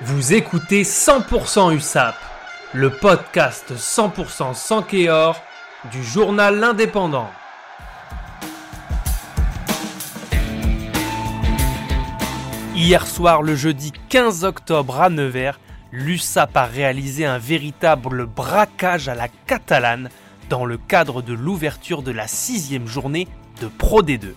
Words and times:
Vous 0.00 0.32
écoutez 0.32 0.82
100% 0.82 1.76
USAP, 1.76 2.16
le 2.72 2.90
podcast 2.90 3.72
100% 3.76 4.54
sans 4.54 4.82
Kéor 4.82 5.40
du 5.92 6.02
journal 6.02 6.58
L'Indépendant. 6.58 7.30
Hier 12.74 13.06
soir, 13.06 13.42
le 13.42 13.54
jeudi 13.54 13.92
15 14.08 14.44
octobre 14.44 15.00
à 15.00 15.10
Nevers, 15.10 15.60
l'USAP 15.92 16.56
a 16.56 16.64
réalisé 16.64 17.26
un 17.26 17.38
véritable 17.38 18.26
braquage 18.26 19.08
à 19.08 19.14
la 19.14 19.28
catalane 19.28 20.08
dans 20.48 20.64
le 20.64 20.78
cadre 20.78 21.22
de 21.22 21.34
l'ouverture 21.34 22.02
de 22.02 22.10
la 22.10 22.26
sixième 22.26 22.88
journée 22.88 23.28
de 23.60 23.68
Pro 23.68 24.02
D2 24.02 24.32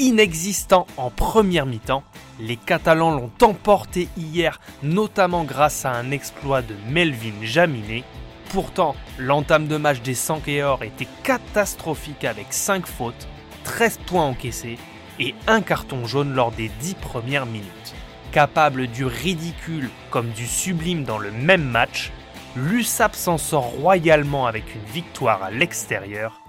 inexistant 0.00 0.86
en 0.96 1.10
première 1.10 1.66
mi-temps. 1.66 2.02
Les 2.40 2.56
Catalans 2.56 3.10
l'ont 3.10 3.30
emporté 3.42 4.08
hier, 4.16 4.58
notamment 4.82 5.44
grâce 5.44 5.84
à 5.84 5.92
un 5.92 6.10
exploit 6.10 6.62
de 6.62 6.74
Melvin 6.88 7.42
Jaminet. 7.42 8.04
Pourtant, 8.50 8.96
l'entame 9.18 9.68
de 9.68 9.76
match 9.76 10.00
des 10.00 10.14
Sankéors 10.14 10.82
était 10.82 11.06
catastrophique 11.22 12.24
avec 12.24 12.46
5 12.50 12.86
fautes, 12.86 13.28
13 13.64 13.98
points 14.06 14.24
encaissés 14.24 14.78
et 15.18 15.34
un 15.46 15.60
carton 15.60 16.06
jaune 16.06 16.32
lors 16.32 16.50
des 16.50 16.70
10 16.80 16.94
premières 16.94 17.46
minutes. 17.46 17.94
Capable 18.32 18.86
du 18.86 19.04
ridicule 19.04 19.90
comme 20.10 20.30
du 20.30 20.46
sublime 20.46 21.04
dans 21.04 21.18
le 21.18 21.30
même 21.30 21.64
match, 21.64 22.10
l'USAP 22.56 23.14
s'en 23.14 23.36
sort 23.36 23.66
royalement 23.66 24.46
avec 24.46 24.74
une 24.74 24.84
victoire 24.92 25.42
à 25.42 25.50
l'extérieur. 25.50 26.40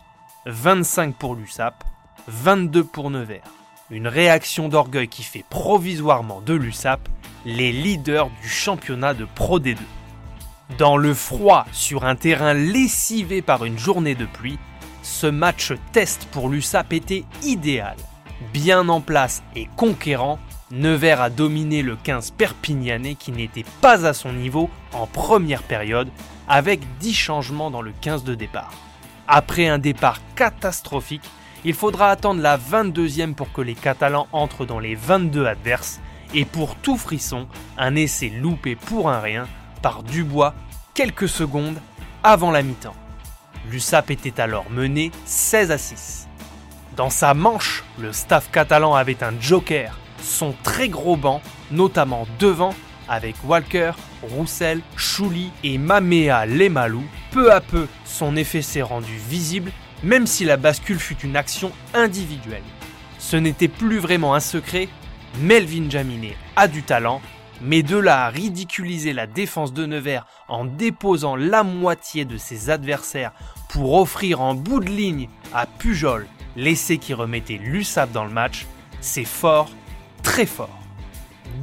25 0.45 1.15
pour 1.15 1.35
l'USAP, 1.35 1.83
22 2.27 2.83
pour 2.83 3.09
Nevers. 3.09 3.43
Une 3.89 4.07
réaction 4.07 4.69
d'orgueil 4.69 5.07
qui 5.07 5.23
fait 5.23 5.45
provisoirement 5.49 6.41
de 6.41 6.53
l'USAP 6.53 7.09
les 7.45 7.71
leaders 7.71 8.29
du 8.41 8.47
championnat 8.47 9.13
de 9.13 9.25
Pro 9.25 9.59
D2. 9.59 9.77
Dans 10.77 10.97
le 10.97 11.13
froid, 11.13 11.65
sur 11.71 12.05
un 12.05 12.15
terrain 12.15 12.53
lessivé 12.53 13.41
par 13.41 13.65
une 13.65 13.77
journée 13.77 14.15
de 14.15 14.25
pluie, 14.25 14.59
ce 15.01 15.27
match 15.27 15.73
test 15.91 16.27
pour 16.31 16.49
l'USAP 16.49 16.93
était 16.93 17.25
idéal. 17.43 17.97
Bien 18.53 18.87
en 18.87 19.01
place 19.01 19.43
et 19.55 19.67
conquérant, 19.75 20.39
Nevers 20.71 21.21
a 21.21 21.29
dominé 21.29 21.81
le 21.81 21.95
15 21.95 22.31
perpignanais 22.31 23.15
qui 23.15 23.31
n'était 23.31 23.65
pas 23.81 24.05
à 24.05 24.13
son 24.13 24.31
niveau 24.31 24.69
en 24.93 25.07
première 25.07 25.63
période, 25.63 26.09
avec 26.47 26.81
10 26.99 27.13
changements 27.13 27.71
dans 27.71 27.81
le 27.81 27.93
15 27.99 28.23
de 28.23 28.35
départ. 28.35 28.71
Après 29.27 29.67
un 29.67 29.79
départ 29.79 30.19
catastrophique, 30.35 31.23
il 31.63 31.73
faudra 31.73 32.09
attendre 32.09 32.41
la 32.41 32.57
22e 32.57 33.33
pour 33.33 33.51
que 33.51 33.61
les 33.61 33.75
Catalans 33.75 34.27
entrent 34.31 34.65
dans 34.65 34.79
les 34.79 34.95
22 34.95 35.45
adverses 35.45 35.99
et 36.33 36.45
pour 36.45 36.75
tout 36.75 36.97
frisson, 36.97 37.47
un 37.77 37.95
essai 37.95 38.29
loupé 38.29 38.75
pour 38.75 39.09
un 39.09 39.19
rien 39.19 39.47
par 39.81 40.03
Dubois 40.03 40.53
quelques 40.93 41.29
secondes 41.29 41.77
avant 42.23 42.51
la 42.51 42.63
mi-temps. 42.63 42.95
L'USAP 43.69 44.11
était 44.11 44.41
alors 44.41 44.69
mené 44.69 45.11
16 45.25 45.71
à 45.71 45.77
6. 45.77 46.27
Dans 46.95 47.09
sa 47.09 47.33
manche, 47.33 47.83
le 47.99 48.11
staff 48.11 48.49
catalan 48.51 48.95
avait 48.95 49.23
un 49.23 49.33
joker, 49.39 49.97
son 50.21 50.53
très 50.63 50.89
gros 50.89 51.15
banc, 51.15 51.41
notamment 51.71 52.27
devant, 52.39 52.73
avec 53.07 53.35
Walker, 53.45 53.91
Roussel, 54.23 54.81
Chouli 54.95 55.51
et 55.63 55.77
Mamea 55.77 56.45
Lemalou. 56.45 57.03
Peu 57.31 57.51
à 57.51 57.61
peu, 57.61 57.87
son 58.05 58.35
effet 58.35 58.61
s'est 58.61 58.81
rendu 58.81 59.15
visible 59.15 59.71
même 60.03 60.27
si 60.27 60.45
la 60.45 60.57
bascule 60.57 60.99
fut 60.99 61.17
une 61.23 61.35
action 61.35 61.71
individuelle. 61.93 62.63
Ce 63.19 63.37
n'était 63.37 63.67
plus 63.67 63.99
vraiment 63.99 64.33
un 64.33 64.39
secret, 64.39 64.87
Melvin 65.39 65.89
Jaminet 65.89 66.35
a 66.55 66.67
du 66.67 66.83
talent, 66.83 67.21
mais 67.61 67.83
de 67.83 67.97
là 67.97 68.25
à 68.25 68.29
ridiculiser 68.29 69.13
la 69.13 69.27
défense 69.27 69.73
de 69.73 69.85
Nevers 69.85 70.25
en 70.47 70.65
déposant 70.65 71.35
la 71.35 71.63
moitié 71.63 72.25
de 72.25 72.37
ses 72.37 72.69
adversaires 72.69 73.31
pour 73.69 73.93
offrir 73.93 74.41
en 74.41 74.55
bout 74.55 74.79
de 74.79 74.89
ligne 74.89 75.29
à 75.53 75.65
Pujol 75.67 76.27
l'essai 76.55 76.97
qui 76.97 77.13
remettait 77.13 77.57
l'USAP 77.57 78.11
dans 78.11 78.25
le 78.25 78.31
match, 78.31 78.65
c'est 78.99 79.23
fort, 79.23 79.69
très 80.23 80.45
fort. 80.45 80.77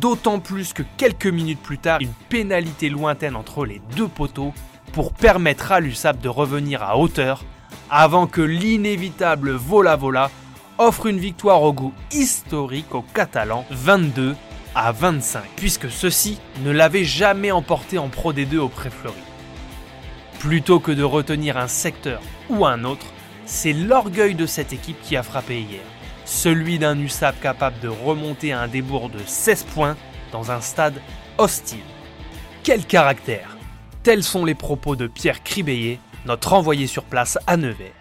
D'autant 0.01 0.39
plus 0.39 0.73
que 0.73 0.83
quelques 0.97 1.27
minutes 1.27 1.61
plus 1.61 1.79
tard, 1.79 2.01
une 2.01 2.13
pénalité 2.29 2.89
lointaine 2.89 3.37
entre 3.37 3.67
les 3.67 3.83
deux 3.97 4.09
poteaux 4.09 4.55
pour 4.99 5.13
permettre 5.13 5.71
à 5.71 5.79
l'USAP 5.79 6.21
de 6.21 6.29
revenir 6.29 6.83
à 6.83 6.99
hauteur 6.99 7.45
avant 7.89 8.27
que 8.27 8.41
l'inévitable 8.41 9.53
Vola 9.53 9.95
Vola 9.95 10.29
offre 10.77 11.07
une 11.07 11.21
victoire 11.21 11.63
au 11.63 11.73
goût 11.73 11.93
historique 12.11 12.93
aux 12.93 13.05
Catalans 13.15 13.65
22 13.71 14.35
à 14.75 14.91
25, 14.91 15.45
puisque 15.55 15.89
ceux-ci 15.89 16.41
ne 16.65 16.73
l'avaient 16.73 17.05
jamais 17.05 17.53
emporté 17.53 17.97
en 17.97 18.09
Pro 18.09 18.33
D2 18.33 18.57
au 18.57 18.69
Préfleury. 18.69 19.15
Plutôt 20.41 20.81
que 20.81 20.91
de 20.91 21.05
retenir 21.05 21.59
un 21.59 21.69
secteur 21.69 22.21
ou 22.51 22.67
un 22.67 22.83
autre, 22.83 23.07
c'est 23.47 23.73
l'orgueil 23.73 24.35
de 24.35 24.47
cette 24.47 24.73
équipe 24.73 25.01
qui 25.01 25.17
a 25.17 25.23
frappé 25.23 25.61
hier. 25.61 25.85
Celui 26.25 26.81
d'un 26.81 26.99
USAP 26.99 27.41
capable 27.41 27.79
de 27.79 27.89
remonter 27.89 28.53
à 28.53 28.63
un 28.63 28.67
débours 28.67 29.11
de 29.11 29.21
16 29.25 29.63
points 29.63 29.97
dans 30.33 30.51
un 30.51 30.61
stade 30.61 31.01
hostile. 31.39 31.87
Quel 32.65 32.85
caractère 32.85 33.58
Tels 34.03 34.23
sont 34.23 34.45
les 34.45 34.55
propos 34.55 34.97
de 34.97 35.07
Pierre 35.07 35.43
Cribéier, 35.43 35.99
notre 36.25 36.53
envoyé 36.53 36.87
sur 36.87 37.05
place 37.05 37.39
à 37.47 37.57
Nevers. 37.57 37.93